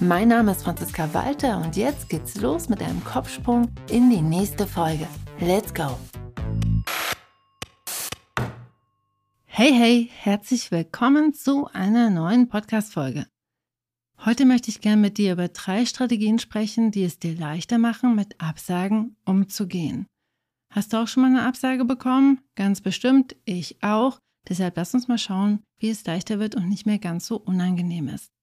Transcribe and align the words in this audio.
Mein 0.00 0.28
Name 0.28 0.50
ist 0.50 0.64
Franziska 0.64 1.14
Walter 1.14 1.62
und 1.62 1.76
jetzt 1.76 2.08
geht's 2.08 2.40
los 2.40 2.68
mit 2.68 2.82
einem 2.82 3.02
Kopfsprung 3.04 3.70
in 3.88 4.10
die 4.10 4.20
nächste 4.20 4.66
Folge. 4.66 5.06
Let's 5.38 5.72
go! 5.72 5.96
Hey, 9.44 9.72
hey, 9.72 10.10
herzlich 10.12 10.72
willkommen 10.72 11.32
zu 11.32 11.68
einer 11.72 12.10
neuen 12.10 12.48
Podcast-Folge. 12.48 13.28
Heute 14.24 14.46
möchte 14.46 14.68
ich 14.68 14.80
gerne 14.80 15.00
mit 15.00 15.16
dir 15.16 15.32
über 15.32 15.46
drei 15.46 15.86
Strategien 15.86 16.40
sprechen, 16.40 16.90
die 16.90 17.04
es 17.04 17.20
dir 17.20 17.36
leichter 17.36 17.78
machen, 17.78 18.16
mit 18.16 18.40
Absagen 18.40 19.16
umzugehen. 19.24 20.06
Hast 20.70 20.92
du 20.92 20.96
auch 20.96 21.06
schon 21.06 21.22
mal 21.22 21.30
eine 21.30 21.46
Absage 21.46 21.84
bekommen? 21.84 22.40
Ganz 22.56 22.80
bestimmt, 22.80 23.36
ich 23.44 23.80
auch. 23.80 24.18
Deshalb 24.48 24.76
lass 24.76 24.92
uns 24.92 25.06
mal 25.06 25.18
schauen, 25.18 25.62
wie 25.78 25.90
es 25.90 26.04
leichter 26.04 26.40
wird 26.40 26.56
und 26.56 26.68
nicht 26.68 26.84
mehr 26.84 26.98
ganz 26.98 27.28
so 27.28 27.36
unangenehm 27.36 28.08
ist. 28.08 28.33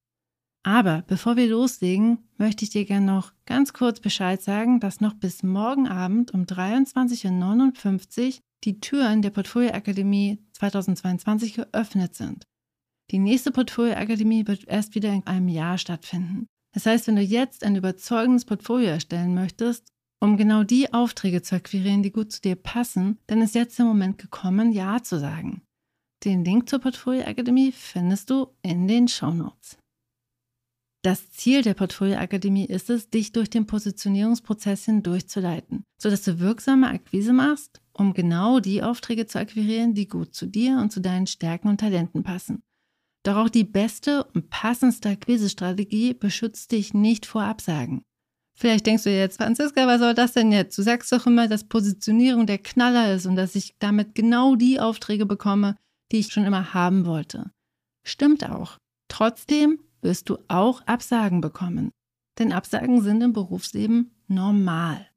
Aber 0.64 1.04
bevor 1.08 1.38
wir 1.38 1.48
loslegen, 1.48 2.20
möchte 2.38 2.64
ich 2.64 2.70
dir 2.70 2.86
gerne 2.86 3.06
noch 3.06 3.34
ganz 3.46 3.74
kurz 3.74 4.00
Bescheid 4.00 4.42
sagen, 4.42 4.80
dass 4.80 5.02
noch 5.02 5.16
bis 5.16 5.42
morgen 5.42 5.88
Abend 5.88 6.34
um 6.34 6.44
23.59 6.44 8.28
Uhr 8.28 8.34
die 8.64 8.80
Türen 8.80 9.24
der 9.24 9.32
Portfolio 9.32 9.72
Akademie 9.72 10.40
2022 10.54 11.56
geöffnet 11.56 12.16
sind. 12.16 12.46
Die 13.10 13.20
nächste 13.20 13.52
Portfolio 13.52 13.96
Akademie 13.96 14.48
wird 14.48 14.68
erst 14.68 14.94
wieder 14.94 15.12
in 15.12 15.26
einem 15.26 15.48
Jahr 15.48 15.78
stattfinden. 15.78 16.46
Das 16.74 16.86
heißt, 16.86 17.08
wenn 17.08 17.16
du 17.16 17.22
jetzt 17.22 17.64
ein 17.64 17.76
überzeugendes 17.76 18.46
Portfolio 18.46 18.90
erstellen 18.90 19.34
möchtest, 19.34 19.88
um 20.22 20.38
genau 20.38 20.64
die 20.64 20.94
Aufträge 20.94 21.42
zu 21.42 21.56
akquirieren, 21.56 22.04
die 22.04 22.12
gut 22.12 22.32
zu 22.32 22.40
dir 22.40 22.56
passen, 22.56 23.18
dann 23.26 23.42
ist 23.42 23.56
jetzt 23.56 23.80
der 23.80 23.86
Moment 23.86 24.20
gekommen, 24.20 24.72
Ja 24.72 25.02
zu 25.02 25.20
sagen. 25.20 25.64
Den 26.24 26.46
Link 26.46 26.70
zur 26.70 26.80
Portfolio 26.80 27.24
Akademie 27.24 27.72
findest 27.72 28.30
du 28.30 28.48
in 28.62 28.88
den 28.88 29.08
Show 29.08 29.32
Notes. 29.32 29.81
Das 31.04 31.32
Ziel 31.32 31.64
der 31.64 31.74
Portfolio 31.74 32.18
Akademie 32.18 32.66
ist 32.66 32.92
es, 32.92 33.10
dich 33.10 33.32
durch 33.32 33.50
den 33.50 33.66
Positionierungsprozess 33.66 34.86
hindurchzuleiten, 34.86 35.84
sodass 35.98 36.22
du 36.24 36.40
wirksame 36.40 36.90
Akquise 36.90 37.34
machst, 37.34 37.82
um 37.92 38.14
genau 38.14 38.60
die 38.60 38.84
Aufträge 38.84 39.26
zu 39.26 39.40
akquirieren, 39.40 39.96
die 39.96 40.08
gut 40.08 40.36
zu 40.36 40.46
dir 40.46 40.78
und 40.78 40.92
zu 40.92 41.02
deinen 41.02 41.26
Stärken 41.26 41.70
und 41.70 41.80
Talenten 41.80 42.22
passen. 42.22 42.62
Doch 43.24 43.38
auch 43.38 43.50
die 43.50 43.64
beste 43.64 44.24
und 44.26 44.50
passendste 44.52 45.10
Akquisestrategie 45.10 46.14
beschützt 46.14 46.72
dich 46.72 46.94
nicht 46.94 47.26
vor 47.26 47.44
Absagen. 47.44 48.04
Vielleicht 48.56 48.86
denkst 48.86 49.04
du 49.04 49.10
jetzt, 49.10 49.38
Franziska, 49.38 49.88
was 49.88 50.02
soll 50.02 50.14
das 50.14 50.34
denn 50.34 50.52
jetzt? 50.52 50.78
Du 50.78 50.84
sagst 50.84 51.12
doch 51.12 51.26
immer, 51.26 51.48
dass 51.48 51.68
Positionierung 51.68 52.46
der 52.46 52.60
Knaller 52.60 53.16
ist 53.16 53.26
und 53.26 53.36
dass 53.36 53.56
ich 53.56 53.76
damit 53.80 54.14
genau 54.14 54.56
die 54.56 54.80
Aufträge 54.80 55.26
bekomme, 55.26 55.78
die 56.12 56.20
ich 56.20 56.32
schon 56.32 56.46
immer 56.46 56.76
haben 56.76 57.06
wollte. 57.08 57.52
Stimmt 58.06 58.48
auch. 58.48 58.78
Trotzdem 59.08 59.80
wirst 60.02 60.30
du 60.30 60.38
auch 60.48 60.82
Absagen 60.88 61.42
bekommen. 61.42 61.92
Denn 62.40 62.52
Absagen 62.52 63.02
sind 63.02 63.22
im 63.22 63.34
Berufsleben 63.34 64.12
normal. 64.28 65.08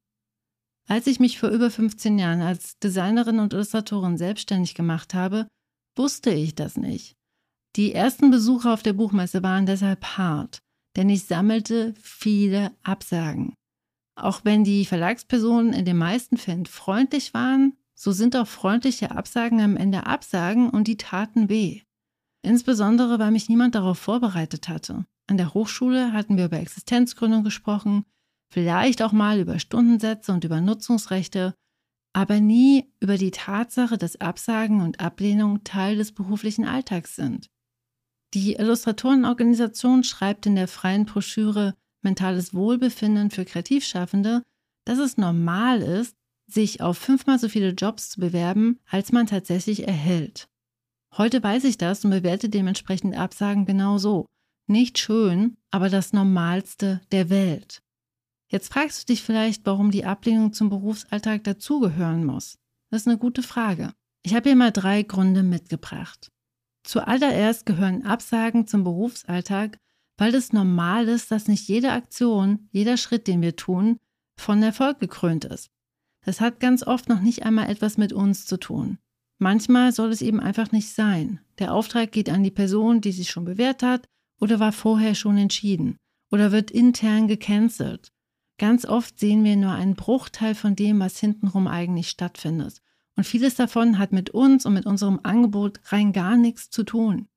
Als 0.86 1.06
ich 1.06 1.20
mich 1.20 1.38
vor 1.38 1.48
über 1.48 1.70
15 1.70 2.18
Jahren 2.18 2.42
als 2.42 2.78
Designerin 2.78 3.38
und 3.38 3.52
Illustratorin 3.52 4.18
selbstständig 4.18 4.74
gemacht 4.74 5.14
habe, 5.14 5.48
wusste 5.96 6.30
ich 6.30 6.54
das 6.54 6.76
nicht. 6.76 7.14
Die 7.76 7.92
ersten 7.92 8.30
Besucher 8.30 8.72
auf 8.74 8.82
der 8.82 8.92
Buchmesse 8.92 9.42
waren 9.42 9.66
deshalb 9.66 10.04
hart, 10.18 10.58
denn 10.96 11.08
ich 11.08 11.24
sammelte 11.24 11.94
viele 12.00 12.72
Absagen. 12.82 13.54
Auch 14.16 14.44
wenn 14.44 14.62
die 14.62 14.84
Verlagspersonen 14.84 15.72
in 15.72 15.84
den 15.84 15.96
meisten 15.96 16.36
Fällen 16.36 16.66
freundlich 16.66 17.34
waren, 17.34 17.76
so 17.94 18.12
sind 18.12 18.36
auch 18.36 18.46
freundliche 18.46 19.10
Absagen 19.10 19.60
am 19.60 19.76
Ende 19.76 20.06
Absagen 20.06 20.68
und 20.68 20.86
die 20.86 20.96
taten 20.96 21.48
weh. 21.48 21.82
Insbesondere, 22.44 23.18
weil 23.18 23.30
mich 23.30 23.48
niemand 23.48 23.74
darauf 23.74 23.98
vorbereitet 23.98 24.68
hatte. 24.68 25.06
An 25.26 25.38
der 25.38 25.54
Hochschule 25.54 26.12
hatten 26.12 26.36
wir 26.36 26.44
über 26.44 26.60
Existenzgründung 26.60 27.42
gesprochen, 27.42 28.04
vielleicht 28.52 29.00
auch 29.00 29.12
mal 29.12 29.40
über 29.40 29.58
Stundensätze 29.58 30.30
und 30.30 30.44
über 30.44 30.60
Nutzungsrechte, 30.60 31.54
aber 32.12 32.40
nie 32.40 32.92
über 33.00 33.16
die 33.16 33.30
Tatsache, 33.30 33.96
dass 33.96 34.20
Absagen 34.20 34.82
und 34.82 35.00
Ablehnung 35.00 35.64
Teil 35.64 35.96
des 35.96 36.12
beruflichen 36.12 36.66
Alltags 36.66 37.16
sind. 37.16 37.48
Die 38.34 38.56
Illustratorenorganisation 38.56 40.04
schreibt 40.04 40.44
in 40.44 40.54
der 40.54 40.68
freien 40.68 41.06
Broschüre 41.06 41.74
Mentales 42.02 42.52
Wohlbefinden 42.52 43.30
für 43.30 43.46
Kreativschaffende, 43.46 44.42
dass 44.84 44.98
es 44.98 45.16
normal 45.16 45.80
ist, 45.80 46.14
sich 46.46 46.82
auf 46.82 46.98
fünfmal 46.98 47.38
so 47.38 47.48
viele 47.48 47.70
Jobs 47.70 48.10
zu 48.10 48.20
bewerben, 48.20 48.80
als 48.86 49.12
man 49.12 49.26
tatsächlich 49.26 49.88
erhält. 49.88 50.48
Heute 51.16 51.40
weiß 51.40 51.62
ich 51.64 51.78
das 51.78 52.04
und 52.04 52.10
bewerte 52.10 52.48
dementsprechend 52.48 53.16
Absagen 53.16 53.66
genau 53.66 53.98
so. 53.98 54.26
Nicht 54.66 54.98
schön, 54.98 55.56
aber 55.70 55.88
das 55.88 56.12
Normalste 56.12 57.00
der 57.12 57.30
Welt. 57.30 57.82
Jetzt 58.48 58.72
fragst 58.72 59.02
du 59.02 59.12
dich 59.12 59.22
vielleicht, 59.22 59.64
warum 59.64 59.92
die 59.92 60.04
Ablehnung 60.04 60.52
zum 60.52 60.70
Berufsalltag 60.70 61.44
dazugehören 61.44 62.24
muss. 62.24 62.58
Das 62.90 63.02
ist 63.02 63.08
eine 63.08 63.18
gute 63.18 63.42
Frage. 63.42 63.92
Ich 64.22 64.34
habe 64.34 64.48
hier 64.48 64.56
mal 64.56 64.72
drei 64.72 65.02
Gründe 65.02 65.44
mitgebracht. 65.44 66.32
Zuallererst 66.82 67.64
gehören 67.64 68.04
Absagen 68.04 68.66
zum 68.66 68.82
Berufsalltag, 68.82 69.78
weil 70.16 70.34
es 70.34 70.52
normal 70.52 71.08
ist, 71.08 71.30
dass 71.30 71.46
nicht 71.46 71.68
jede 71.68 71.92
Aktion, 71.92 72.68
jeder 72.72 72.96
Schritt, 72.96 73.28
den 73.28 73.40
wir 73.40 73.54
tun, 73.54 73.98
von 74.36 74.62
Erfolg 74.62 74.98
gekrönt 74.98 75.44
ist. 75.44 75.70
Das 76.24 76.40
hat 76.40 76.58
ganz 76.58 76.82
oft 76.82 77.08
noch 77.08 77.20
nicht 77.20 77.44
einmal 77.44 77.70
etwas 77.70 77.98
mit 77.98 78.12
uns 78.12 78.46
zu 78.46 78.56
tun. 78.56 78.98
Manchmal 79.44 79.92
soll 79.92 80.10
es 80.10 80.22
eben 80.22 80.40
einfach 80.40 80.72
nicht 80.72 80.88
sein. 80.88 81.38
Der 81.58 81.74
Auftrag 81.74 82.12
geht 82.12 82.30
an 82.30 82.42
die 82.42 82.50
Person, 82.50 83.02
die 83.02 83.12
sich 83.12 83.28
schon 83.28 83.44
bewährt 83.44 83.82
hat 83.82 84.08
oder 84.40 84.58
war 84.58 84.72
vorher 84.72 85.14
schon 85.14 85.36
entschieden 85.36 85.98
oder 86.32 86.50
wird 86.50 86.70
intern 86.70 87.28
gecancelt. 87.28 88.10
Ganz 88.56 88.86
oft 88.86 89.18
sehen 89.18 89.44
wir 89.44 89.56
nur 89.56 89.72
einen 89.72 89.96
Bruchteil 89.96 90.54
von 90.54 90.76
dem, 90.76 90.98
was 90.98 91.20
hintenrum 91.20 91.66
eigentlich 91.66 92.08
stattfindet. 92.08 92.80
Und 93.16 93.24
vieles 93.24 93.54
davon 93.54 93.98
hat 93.98 94.12
mit 94.12 94.30
uns 94.30 94.64
und 94.64 94.72
mit 94.72 94.86
unserem 94.86 95.20
Angebot 95.24 95.78
rein 95.92 96.14
gar 96.14 96.38
nichts 96.38 96.70
zu 96.70 96.82
tun. 96.82 97.28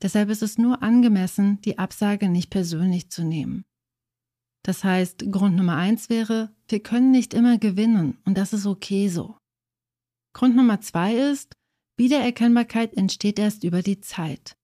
Deshalb 0.00 0.30
ist 0.30 0.42
es 0.42 0.56
nur 0.56 0.82
angemessen, 0.82 1.60
die 1.60 1.78
Absage 1.78 2.30
nicht 2.30 2.48
persönlich 2.48 3.10
zu 3.10 3.24
nehmen. 3.24 3.66
Das 4.62 4.84
heißt, 4.84 5.30
Grund 5.30 5.56
Nummer 5.56 5.76
eins 5.76 6.08
wäre, 6.08 6.54
wir 6.66 6.82
können 6.82 7.10
nicht 7.10 7.34
immer 7.34 7.58
gewinnen 7.58 8.16
und 8.24 8.38
das 8.38 8.54
ist 8.54 8.64
okay 8.64 9.10
so. 9.10 9.36
Grund 10.32 10.56
Nummer 10.56 10.80
zwei 10.80 11.14
ist, 11.14 11.54
Wiedererkennbarkeit 11.96 12.94
entsteht 12.96 13.38
erst 13.38 13.64
über 13.64 13.82
die 13.82 14.00
Zeit. 14.00 14.56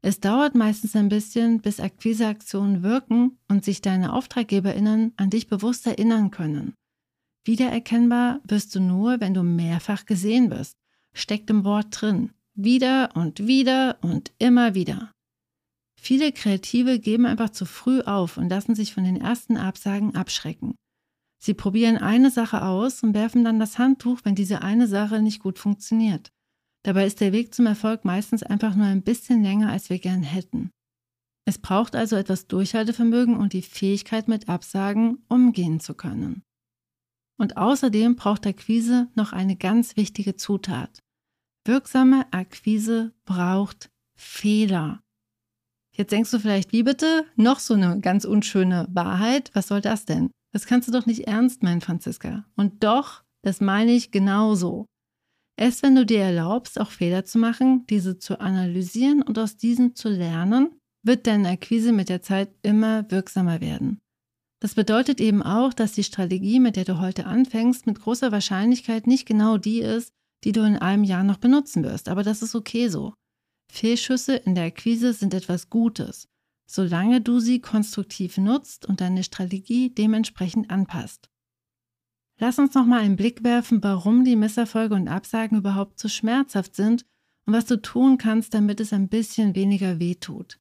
Es 0.00 0.18
dauert 0.18 0.56
meistens 0.56 0.96
ein 0.96 1.08
bisschen, 1.08 1.60
bis 1.60 1.78
Akquiseaktionen 1.78 2.82
wirken 2.82 3.38
und 3.48 3.64
sich 3.64 3.82
deine 3.82 4.14
AuftraggeberInnen 4.14 5.12
an 5.16 5.30
dich 5.30 5.46
bewusst 5.46 5.86
erinnern 5.86 6.32
können. 6.32 6.74
Wiedererkennbar 7.44 8.40
wirst 8.44 8.74
du 8.74 8.80
nur, 8.80 9.20
wenn 9.20 9.34
du 9.34 9.42
mehrfach 9.42 10.04
gesehen 10.04 10.50
wirst. 10.50 10.76
Steckt 11.12 11.50
im 11.50 11.64
Wort 11.64 11.88
drin. 11.90 12.32
Wieder 12.54 13.10
und 13.14 13.46
wieder 13.46 13.98
und 14.02 14.32
immer 14.38 14.74
wieder. 14.74 15.12
Viele 16.00 16.32
Kreative 16.32 16.98
geben 16.98 17.26
einfach 17.26 17.50
zu 17.50 17.64
früh 17.64 18.00
auf 18.00 18.36
und 18.36 18.48
lassen 18.48 18.74
sich 18.74 18.92
von 18.92 19.04
den 19.04 19.20
ersten 19.20 19.56
Absagen 19.56 20.16
abschrecken. 20.16 20.74
Sie 21.44 21.54
probieren 21.54 21.96
eine 21.98 22.30
Sache 22.30 22.62
aus 22.62 23.02
und 23.02 23.14
werfen 23.14 23.42
dann 23.42 23.58
das 23.58 23.76
Handtuch, 23.76 24.20
wenn 24.22 24.36
diese 24.36 24.62
eine 24.62 24.86
Sache 24.86 25.20
nicht 25.20 25.40
gut 25.40 25.58
funktioniert. 25.58 26.30
Dabei 26.84 27.04
ist 27.04 27.20
der 27.20 27.32
Weg 27.32 27.52
zum 27.52 27.66
Erfolg 27.66 28.04
meistens 28.04 28.44
einfach 28.44 28.76
nur 28.76 28.86
ein 28.86 29.02
bisschen 29.02 29.42
länger, 29.42 29.70
als 29.70 29.90
wir 29.90 29.98
gern 29.98 30.22
hätten. 30.22 30.70
Es 31.44 31.58
braucht 31.58 31.96
also 31.96 32.14
etwas 32.14 32.46
Durchhaltevermögen 32.46 33.36
und 33.36 33.54
die 33.54 33.62
Fähigkeit, 33.62 34.28
mit 34.28 34.48
Absagen 34.48 35.24
umgehen 35.28 35.80
zu 35.80 35.94
können. 35.94 36.44
Und 37.40 37.56
außerdem 37.56 38.14
braucht 38.14 38.46
Akquise 38.46 39.08
noch 39.16 39.32
eine 39.32 39.56
ganz 39.56 39.96
wichtige 39.96 40.36
Zutat. 40.36 41.00
Wirksame 41.66 42.24
Akquise 42.32 43.14
braucht 43.24 43.90
Fehler. 44.16 45.02
Jetzt 45.96 46.12
denkst 46.12 46.30
du 46.30 46.38
vielleicht, 46.38 46.70
wie 46.72 46.84
bitte? 46.84 47.26
Noch 47.34 47.58
so 47.58 47.74
eine 47.74 47.98
ganz 47.98 48.24
unschöne 48.24 48.86
Wahrheit? 48.90 49.50
Was 49.54 49.66
soll 49.66 49.80
das 49.80 50.04
denn? 50.04 50.30
Das 50.52 50.66
kannst 50.66 50.88
du 50.88 50.92
doch 50.92 51.06
nicht 51.06 51.26
ernst 51.26 51.62
meinen, 51.62 51.80
Franziska. 51.80 52.44
Und 52.56 52.84
doch, 52.84 53.22
das 53.42 53.60
meine 53.60 53.92
ich 53.92 54.10
genauso. 54.10 54.86
Erst 55.58 55.82
wenn 55.82 55.94
du 55.94 56.06
dir 56.06 56.20
erlaubst, 56.20 56.80
auch 56.80 56.90
Fehler 56.90 57.24
zu 57.24 57.38
machen, 57.38 57.86
diese 57.86 58.18
zu 58.18 58.40
analysieren 58.40 59.22
und 59.22 59.38
aus 59.38 59.56
diesen 59.56 59.94
zu 59.94 60.08
lernen, 60.08 60.78
wird 61.04 61.26
deine 61.26 61.50
Akquise 61.50 61.92
mit 61.92 62.08
der 62.08 62.22
Zeit 62.22 62.50
immer 62.62 63.10
wirksamer 63.10 63.60
werden. 63.60 63.98
Das 64.60 64.74
bedeutet 64.74 65.20
eben 65.20 65.42
auch, 65.42 65.74
dass 65.74 65.92
die 65.92 66.04
Strategie, 66.04 66.60
mit 66.60 66.76
der 66.76 66.84
du 66.84 67.00
heute 67.00 67.26
anfängst, 67.26 67.86
mit 67.86 68.00
großer 68.00 68.30
Wahrscheinlichkeit 68.30 69.06
nicht 69.06 69.26
genau 69.26 69.58
die 69.58 69.80
ist, 69.80 70.12
die 70.44 70.52
du 70.52 70.62
in 70.62 70.76
einem 70.76 71.04
Jahr 71.04 71.24
noch 71.24 71.38
benutzen 71.38 71.82
wirst. 71.82 72.08
Aber 72.08 72.22
das 72.22 72.42
ist 72.42 72.54
okay 72.54 72.88
so. 72.88 73.14
Fehlschüsse 73.72 74.36
in 74.36 74.54
der 74.54 74.66
Akquise 74.66 75.14
sind 75.14 75.34
etwas 75.34 75.70
Gutes, 75.70 76.28
solange 76.72 77.20
du 77.20 77.38
sie 77.38 77.60
konstruktiv 77.60 78.38
nutzt 78.38 78.86
und 78.86 79.02
deine 79.02 79.24
Strategie 79.24 79.90
dementsprechend 79.90 80.70
anpasst. 80.70 81.28
Lass 82.38 82.58
uns 82.58 82.74
noch 82.74 82.86
mal 82.86 83.00
einen 83.00 83.16
Blick 83.16 83.44
werfen, 83.44 83.82
warum 83.82 84.24
die 84.24 84.36
Misserfolge 84.36 84.94
und 84.94 85.06
Absagen 85.06 85.58
überhaupt 85.58 85.98
so 86.00 86.08
schmerzhaft 86.08 86.74
sind 86.74 87.04
und 87.46 87.52
was 87.52 87.66
du 87.66 87.80
tun 87.80 88.16
kannst, 88.16 88.54
damit 88.54 88.80
es 88.80 88.94
ein 88.94 89.08
bisschen 89.08 89.54
weniger 89.54 89.98
wehtut. 89.98 90.58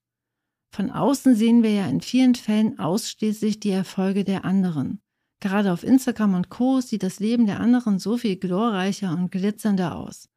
Von 0.74 0.90
außen 0.92 1.34
sehen 1.34 1.64
wir 1.64 1.72
ja 1.72 1.88
in 1.88 2.02
vielen 2.02 2.36
Fällen 2.36 2.78
ausschließlich 2.78 3.62
die 3.62 3.72
Erfolge 3.72 4.26
der 4.26 4.44
anderen. 4.44 5.00
Gerade 5.40 5.72
auf 5.72 5.84
Instagram 5.84 6.36
und 6.36 6.50
Co. 6.50 6.82
sieht 6.82 7.04
das 7.04 7.20
Leben 7.20 7.46
der 7.46 7.62
anderen 7.62 8.00
so 8.00 8.18
viel 8.18 8.36
glorreicher 8.36 9.12
und 9.14 9.32
glitzernder 9.32 9.96
aus. 9.96 10.28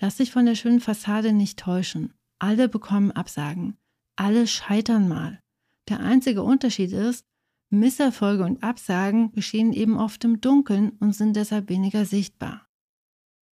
Lass 0.00 0.16
dich 0.16 0.30
von 0.30 0.44
der 0.44 0.54
schönen 0.54 0.80
Fassade 0.80 1.32
nicht 1.32 1.58
täuschen. 1.58 2.12
Alle 2.38 2.68
bekommen 2.68 3.10
Absagen. 3.10 3.78
Alle 4.16 4.46
scheitern 4.46 5.08
mal. 5.08 5.40
Der 5.88 6.00
einzige 6.00 6.42
Unterschied 6.42 6.92
ist, 6.92 7.26
Misserfolge 7.70 8.44
und 8.44 8.62
Absagen 8.62 9.32
geschehen 9.32 9.72
eben 9.72 9.96
oft 9.96 10.24
im 10.24 10.40
Dunkeln 10.40 10.90
und 11.00 11.14
sind 11.14 11.34
deshalb 11.34 11.68
weniger 11.68 12.04
sichtbar. 12.04 12.66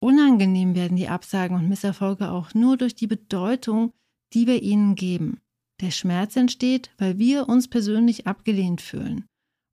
Unangenehm 0.01 0.75
werden 0.75 0.97
die 0.97 1.09
Absagen 1.09 1.57
und 1.57 1.69
Misserfolge 1.69 2.31
auch 2.31 2.55
nur 2.55 2.77
durch 2.77 2.95
die 2.95 3.07
Bedeutung, 3.07 3.93
die 4.33 4.47
wir 4.47 4.63
ihnen 4.63 4.95
geben. 4.95 5.41
Der 5.81 5.91
Schmerz 5.91 6.37
entsteht, 6.37 6.91
weil 6.99 7.19
wir 7.19 7.49
uns 7.49 7.69
persönlich 7.69 8.27
abgelehnt 8.27 8.81
fühlen 8.81 9.27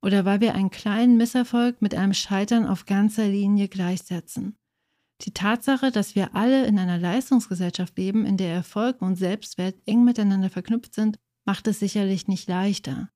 oder 0.04 0.24
weil 0.24 0.40
wir 0.40 0.54
einen 0.54 0.70
kleinen 0.70 1.16
Misserfolg 1.16 1.82
mit 1.82 1.94
einem 1.94 2.14
Scheitern 2.14 2.66
auf 2.66 2.86
ganzer 2.86 3.26
Linie 3.26 3.68
gleichsetzen. 3.68 4.56
Die 5.22 5.32
Tatsache, 5.32 5.90
dass 5.90 6.14
wir 6.14 6.34
alle 6.34 6.66
in 6.66 6.78
einer 6.78 6.98
Leistungsgesellschaft 6.98 7.96
leben, 7.96 8.26
in 8.26 8.36
der 8.36 8.52
Erfolg 8.52 9.00
und 9.00 9.16
Selbstwert 9.16 9.76
eng 9.86 10.04
miteinander 10.04 10.50
verknüpft 10.50 10.94
sind, 10.94 11.18
macht 11.44 11.66
es 11.68 11.78
sicherlich 11.78 12.28
nicht 12.28 12.48
leichter. 12.48 13.10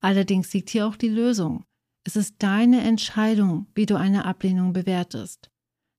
Allerdings 0.00 0.52
liegt 0.54 0.70
hier 0.70 0.86
auch 0.86 0.96
die 0.96 1.08
Lösung. 1.08 1.64
Es 2.04 2.16
ist 2.16 2.36
deine 2.38 2.80
Entscheidung, 2.82 3.66
wie 3.74 3.84
du 3.84 3.96
eine 3.96 4.24
Ablehnung 4.24 4.72
bewertest. 4.72 5.50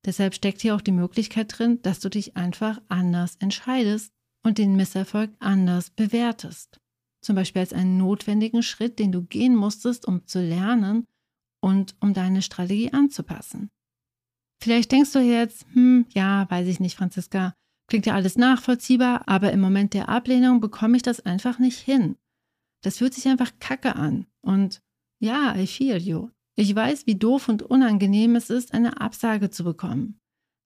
Deshalb 0.06 0.34
steckt 0.34 0.62
hier 0.62 0.76
auch 0.76 0.82
die 0.82 0.92
Möglichkeit 0.92 1.58
drin, 1.58 1.82
dass 1.82 2.00
du 2.00 2.10
dich 2.10 2.38
einfach 2.38 2.82
anders 2.88 3.36
entscheidest 3.36 4.14
und 4.44 4.58
den 4.58 4.76
Misserfolg 4.76 5.32
anders 5.40 5.90
bewertest. 5.90 6.80
Zum 7.22 7.36
Beispiel 7.36 7.60
als 7.60 7.74
einen 7.74 7.98
notwendigen 7.98 8.64
Schritt, 8.64 8.98
den 8.98 9.12
du 9.12 9.24
gehen 9.24 9.56
musstest, 9.56 10.08
um 10.08 10.26
zu 10.26 10.42
lernen 10.42 11.06
und 11.60 11.96
um 12.00 12.14
deine 12.14 12.42
Strategie 12.42 12.94
anzupassen. 12.94 13.70
Vielleicht 14.62 14.92
denkst 14.92 15.14
du 15.14 15.20
jetzt, 15.20 15.66
hm, 15.74 16.06
ja, 16.14 16.50
weiß 16.50 16.68
ich 16.68 16.80
nicht, 16.80 16.98
Franziska, 16.98 17.54
klingt 17.88 18.06
ja 18.06 18.14
alles 18.14 18.38
nachvollziehbar, 18.38 19.28
aber 19.28 19.52
im 19.52 19.62
Moment 19.62 19.94
der 19.94 20.10
Ablehnung 20.10 20.60
bekomme 20.60 20.98
ich 20.98 21.04
das 21.04 21.26
einfach 21.26 21.60
nicht 21.60 21.80
hin. 21.80 22.18
Das 22.84 22.98
fühlt 22.98 23.14
sich 23.14 23.28
einfach 23.28 23.52
kacke 23.60 23.96
an. 23.96 24.26
Und 24.42 24.82
ja, 25.20 25.56
I 25.56 25.68
feel 25.68 25.98
you. 25.98 26.30
Ich 26.56 26.76
weiß, 26.76 27.08
wie 27.08 27.16
doof 27.16 27.48
und 27.48 27.64
unangenehm 27.64 28.36
es 28.36 28.50
ist, 28.50 28.74
eine 28.74 29.00
Absage 29.00 29.50
zu 29.50 29.64
bekommen. 29.64 30.20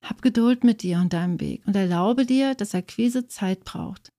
Hab 0.04 0.22
Geduld 0.22 0.64
mit 0.64 0.82
dir 0.82 0.98
und 0.98 1.14
deinem 1.14 1.40
Weg 1.40 1.66
und 1.66 1.76
erlaube 1.76 2.26
dir, 2.26 2.56
dass 2.56 2.76
Akquise 2.76 3.28
Zeit 3.28 3.64
braucht. 3.64 4.10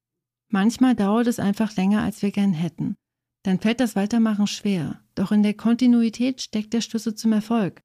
Manchmal 0.50 0.94
dauert 0.94 1.27
es 1.27 1.41
einfach 1.41 1.77
länger, 1.77 2.03
als 2.03 2.23
wir 2.23 2.31
gern 2.31 2.53
hätten. 2.53 2.97
Dann 3.43 3.59
fällt 3.59 3.81
das 3.81 3.97
Weitermachen 3.97 4.47
schwer. 4.47 5.03
Doch 5.15 5.32
in 5.32 5.43
der 5.43 5.55
Kontinuität 5.55 6.41
steckt 6.41 6.73
der 6.73 6.81
Schlüssel 6.81 7.15
zum 7.15 7.32
Erfolg. 7.32 7.82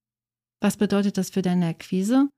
Was 0.62 0.78
bedeutet 0.78 1.18
das 1.18 1.30
für 1.30 1.42
deine 1.42 1.68
Akquise? 1.68 2.30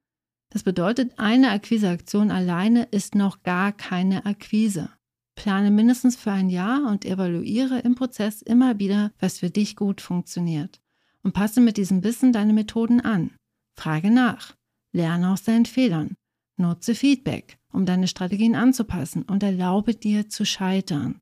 Das 0.52 0.64
bedeutet, 0.64 1.18
eine 1.18 1.52
Akquiseaktion 1.52 2.30
alleine 2.30 2.84
ist 2.92 3.16
noch 3.16 3.42
gar 3.44 3.72
keine 3.72 4.26
Akquise. 4.26 4.90
Plane 5.36 5.72
mindestens 5.72 6.18
für 6.18 6.32
ein 6.32 6.50
Jahr 6.50 6.86
und 6.88 7.06
evaluiere 7.06 7.80
im 7.80 7.96
Prozess 7.96 8.42
immer 8.42 8.80
wieder, 8.80 9.12
was 9.20 9.40
für 9.40 9.50
dich 9.50 9.76
gut 9.76 10.02
funktioniert. 10.02 10.82
Und 11.24 11.34
passe 11.34 11.62
mit 11.62 11.78
diesem 11.78 12.04
Wissen 12.04 12.34
deine 12.34 12.54
Methoden 12.54 13.00
an. 13.00 13.32
Frage 13.78 14.12
nach. 14.12 14.56
Lerne 14.94 15.32
aus 15.32 15.44
deinen 15.44 15.66
Fehlern. 15.66 16.16
Nutze 16.58 16.96
Feedback, 16.96 17.58
um 17.72 17.86
deine 17.86 18.08
Strategien 18.08 18.56
anzupassen 18.56 19.24
und 19.24 19.42
erlaube 19.42 19.96
dir 19.96 20.30
zu 20.30 20.46
scheitern. 20.46 21.20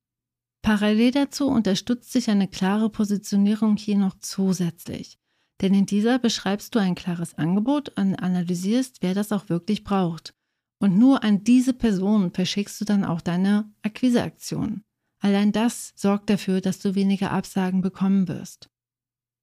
Parallel 0.62 1.12
dazu 1.12 1.48
unterstützt 1.48 2.12
sich 2.12 2.30
eine 2.30 2.48
klare 2.48 2.90
Positionierung 2.90 3.78
hier 3.78 3.98
noch 3.98 4.16
zusätzlich. 4.20 5.19
Denn 5.62 5.74
in 5.74 5.86
dieser 5.86 6.20
beschreibst 6.20 6.74
du 6.74 6.80
ein 6.80 6.96
klares 6.96 7.38
Angebot 7.38 7.90
und 7.98 8.16
analysierst, 8.16 8.98
wer 9.02 9.14
das 9.14 9.32
auch 9.32 9.50
wirklich 9.50 9.84
braucht. 9.84 10.34
Und 10.82 10.98
nur 10.98 11.24
an 11.24 11.44
diese 11.44 11.74
Person 11.74 12.32
verschickst 12.32 12.80
du 12.80 12.86
dann 12.86 13.04
auch 13.04 13.20
deine 13.20 13.70
Akquiseaktion. 13.82 14.84
Allein 15.22 15.52
das 15.52 15.92
sorgt 15.96 16.30
dafür, 16.30 16.62
dass 16.62 16.80
du 16.80 16.96
weniger 16.96 17.32
Absagen 17.32 17.82
bekommen 17.82 18.30
wirst. 18.30 18.70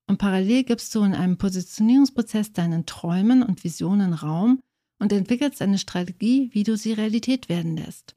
Und 0.09 0.19
parallel 0.19 0.65
gibst 0.65 0.95
du 0.95 1.03
in 1.03 1.15
einem 1.15 1.37
Positionierungsprozess 1.37 2.53
deinen 2.53 2.87
Träumen 2.87 3.43
und 3.43 3.65
Visionen 3.65 4.15
Raum 4.15 4.61
und 4.99 5.13
entwickelst 5.13 5.61
eine 5.61 5.79
Strategie, 5.79 6.49
wie 6.53 6.63
du 6.63 6.77
sie 6.77 6.93
Realität 6.93 7.51
werden 7.51 7.77
lässt. 7.77 8.17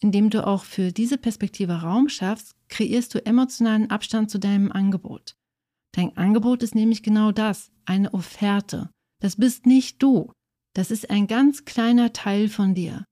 Indem 0.00 0.30
du 0.30 0.46
auch 0.46 0.64
für 0.64 0.92
diese 0.92 1.18
Perspektive 1.18 1.80
Raum 1.80 2.08
schaffst, 2.08 2.54
kreierst 2.68 3.14
du 3.14 3.24
emotionalen 3.24 3.90
Abstand 3.90 4.30
zu 4.30 4.38
deinem 4.38 4.70
Angebot. 4.70 5.34
Dein 5.94 6.16
Angebot 6.16 6.64
ist 6.64 6.74
nämlich 6.74 7.04
genau 7.04 7.30
das, 7.30 7.70
eine 7.84 8.12
Offerte. 8.12 8.90
Das 9.20 9.36
bist 9.36 9.64
nicht 9.64 10.02
du. 10.02 10.32
Das 10.74 10.90
ist 10.90 11.08
ein 11.08 11.28
ganz 11.28 11.64
kleiner 11.64 12.12
Teil 12.12 12.48
von 12.48 12.74
dir. 12.74 13.04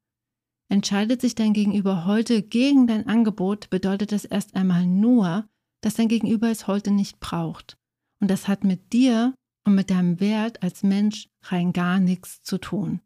Entscheidet 0.68 1.20
sich 1.20 1.36
dein 1.36 1.52
Gegenüber 1.52 2.06
heute 2.06 2.42
gegen 2.42 2.88
dein 2.88 3.06
Angebot, 3.06 3.70
bedeutet 3.70 4.10
das 4.10 4.24
erst 4.24 4.56
einmal 4.56 4.84
nur, 4.84 5.48
dass 5.80 5.94
dein 5.94 6.08
Gegenüber 6.08 6.50
es 6.50 6.66
heute 6.66 6.90
nicht 6.90 7.20
braucht. 7.20 7.76
Und 8.20 8.30
das 8.30 8.48
hat 8.48 8.64
mit 8.64 8.92
dir 8.92 9.32
und 9.64 9.76
mit 9.76 9.90
deinem 9.90 10.18
Wert 10.18 10.62
als 10.62 10.82
Mensch 10.82 11.28
rein 11.44 11.72
gar 11.72 12.00
nichts 12.00 12.42
zu 12.42 12.58
tun. 12.58 13.00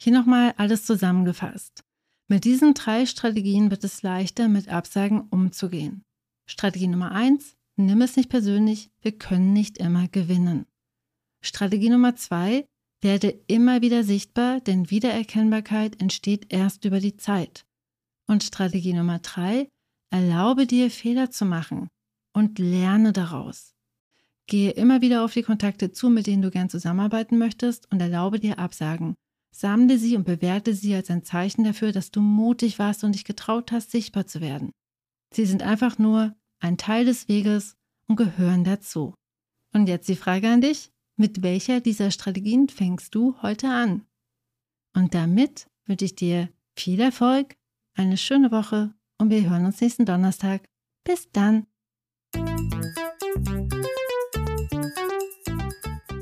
Hier 0.00 0.12
nochmal 0.12 0.54
alles 0.58 0.84
zusammengefasst. 0.84 1.82
Mit 2.28 2.44
diesen 2.44 2.74
drei 2.74 3.06
Strategien 3.06 3.70
wird 3.70 3.82
es 3.82 4.02
leichter, 4.02 4.46
mit 4.46 4.68
Absagen 4.68 5.22
umzugehen. 5.30 6.02
Strategie 6.48 6.88
Nummer 6.88 7.10
eins: 7.10 7.56
Nimm 7.76 8.00
es 8.00 8.16
nicht 8.16 8.30
persönlich, 8.30 8.90
wir 9.02 9.12
können 9.12 9.52
nicht 9.52 9.78
immer 9.78 10.08
gewinnen. 10.08 10.66
Strategie 11.42 11.90
Nummer 11.90 12.16
zwei: 12.16 12.66
Werde 13.02 13.28
immer 13.46 13.82
wieder 13.82 14.02
sichtbar, 14.02 14.60
denn 14.60 14.90
Wiedererkennbarkeit 14.90 16.00
entsteht 16.00 16.52
erst 16.52 16.84
über 16.86 17.00
die 17.00 17.16
Zeit. 17.16 17.66
Und 18.26 18.42
Strategie 18.42 18.94
Nummer 18.94 19.18
drei: 19.18 19.68
Erlaube 20.10 20.66
dir 20.66 20.90
Fehler 20.90 21.30
zu 21.30 21.44
machen 21.44 21.88
und 22.32 22.58
lerne 22.58 23.12
daraus. 23.12 23.74
Gehe 24.46 24.70
immer 24.70 25.00
wieder 25.02 25.24
auf 25.24 25.34
die 25.34 25.42
Kontakte 25.42 25.92
zu, 25.92 26.08
mit 26.08 26.26
denen 26.26 26.42
du 26.42 26.50
gern 26.50 26.70
zusammenarbeiten 26.70 27.36
möchtest 27.36 27.90
und 27.92 28.00
erlaube 28.00 28.38
dir 28.38 28.58
Absagen. 28.58 29.14
Sammle 29.54 29.98
sie 29.98 30.16
und 30.16 30.24
bewerte 30.24 30.74
sie 30.74 30.94
als 30.94 31.10
ein 31.10 31.24
Zeichen 31.24 31.64
dafür, 31.64 31.92
dass 31.92 32.10
du 32.10 32.20
mutig 32.20 32.78
warst 32.78 33.04
und 33.04 33.14
dich 33.14 33.24
getraut 33.24 33.72
hast, 33.72 33.90
sichtbar 33.90 34.26
zu 34.26 34.40
werden. 34.40 34.70
Sie 35.34 35.46
sind 35.46 35.62
einfach 35.62 35.98
nur 35.98 36.34
ein 36.60 36.78
Teil 36.78 37.04
des 37.04 37.28
Weges 37.28 37.76
und 38.08 38.16
gehören 38.16 38.64
dazu. 38.64 39.14
Und 39.72 39.88
jetzt 39.88 40.08
die 40.08 40.16
Frage 40.16 40.48
an 40.48 40.60
dich, 40.60 40.90
mit 41.16 41.42
welcher 41.42 41.80
dieser 41.80 42.10
Strategien 42.10 42.68
fängst 42.68 43.14
du 43.14 43.36
heute 43.42 43.68
an? 43.68 44.06
Und 44.94 45.14
damit 45.14 45.66
wünsche 45.86 46.04
ich 46.04 46.14
dir 46.14 46.48
viel 46.78 47.00
Erfolg, 47.00 47.56
eine 47.94 48.16
schöne 48.16 48.50
Woche 48.50 48.94
und 49.18 49.30
wir 49.30 49.48
hören 49.48 49.66
uns 49.66 49.80
nächsten 49.80 50.04
Donnerstag. 50.04 50.68
Bis 51.04 51.30
dann! 51.32 51.66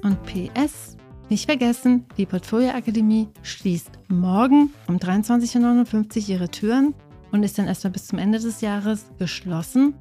Und 0.02 0.22
PS, 0.24 0.96
nicht 1.30 1.46
vergessen, 1.46 2.06
die 2.16 2.26
Portfolio 2.26 2.70
Akademie 2.70 3.28
schließt 3.42 3.98
morgen 4.08 4.72
um 4.86 4.98
23.59 4.98 6.22
Uhr 6.22 6.28
ihre 6.28 6.50
Türen 6.50 6.94
und 7.32 7.42
ist 7.42 7.58
dann 7.58 7.66
erstmal 7.66 7.92
bis 7.92 8.06
zum 8.06 8.18
Ende 8.18 8.38
des 8.38 8.60
Jahres 8.60 9.06
geschlossen. 9.18 9.94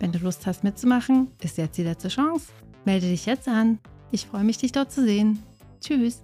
Wenn 0.00 0.12
du 0.12 0.18
Lust 0.18 0.46
hast 0.46 0.64
mitzumachen, 0.64 1.28
ist 1.42 1.58
jetzt 1.58 1.76
die 1.76 1.82
letzte 1.82 2.08
Chance. 2.08 2.46
Melde 2.84 3.08
dich 3.08 3.26
jetzt 3.26 3.48
an. 3.48 3.78
Ich 4.10 4.26
freue 4.26 4.44
mich, 4.44 4.58
dich 4.58 4.72
dort 4.72 4.92
zu 4.92 5.04
sehen. 5.04 5.42
Tschüss. 5.80 6.22